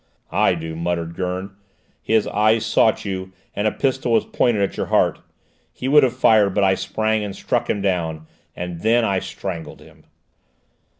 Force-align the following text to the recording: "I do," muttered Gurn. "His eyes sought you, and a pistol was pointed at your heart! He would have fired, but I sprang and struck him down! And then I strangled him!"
"I 0.33 0.55
do," 0.55 0.75
muttered 0.75 1.13
Gurn. 1.15 1.51
"His 2.01 2.25
eyes 2.25 2.65
sought 2.65 3.05
you, 3.05 3.33
and 3.55 3.67
a 3.67 3.71
pistol 3.71 4.11
was 4.13 4.25
pointed 4.25 4.63
at 4.63 4.75
your 4.75 4.87
heart! 4.87 5.19
He 5.71 5.87
would 5.87 6.01
have 6.01 6.17
fired, 6.17 6.55
but 6.55 6.63
I 6.63 6.73
sprang 6.73 7.23
and 7.23 7.35
struck 7.35 7.69
him 7.69 7.83
down! 7.83 8.25
And 8.55 8.79
then 8.79 9.05
I 9.05 9.19
strangled 9.19 9.79
him!" 9.79 10.05